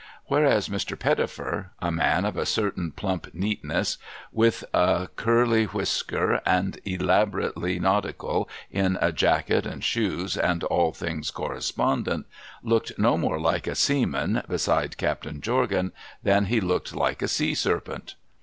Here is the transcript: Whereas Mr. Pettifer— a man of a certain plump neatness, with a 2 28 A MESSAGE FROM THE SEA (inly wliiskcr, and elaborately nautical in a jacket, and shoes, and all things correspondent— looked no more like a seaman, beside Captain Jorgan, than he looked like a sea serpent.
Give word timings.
Whereas 0.25 0.67
Mr. 0.67 0.97
Pettifer— 0.97 1.73
a 1.79 1.91
man 1.91 2.25
of 2.25 2.35
a 2.35 2.43
certain 2.43 2.91
plump 2.91 3.27
neatness, 3.35 3.99
with 4.31 4.63
a 4.63 4.65
2 4.65 4.65
28 4.65 4.65
A 4.65 4.65
MESSAGE 4.65 5.15
FROM 5.15 5.35
THE 5.35 5.45
SEA 5.45 5.51
(inly 5.51 5.67
wliiskcr, 6.37 6.41
and 6.43 6.79
elaborately 6.85 7.79
nautical 7.79 8.49
in 8.71 8.97
a 8.99 9.11
jacket, 9.11 9.67
and 9.67 9.83
shoes, 9.83 10.35
and 10.35 10.63
all 10.63 10.91
things 10.91 11.29
correspondent— 11.29 12.25
looked 12.63 12.97
no 12.97 13.15
more 13.15 13.39
like 13.39 13.67
a 13.67 13.75
seaman, 13.75 14.41
beside 14.49 14.97
Captain 14.97 15.39
Jorgan, 15.39 15.91
than 16.23 16.45
he 16.45 16.59
looked 16.59 16.95
like 16.95 17.21
a 17.21 17.27
sea 17.27 17.53
serpent. 17.53 18.15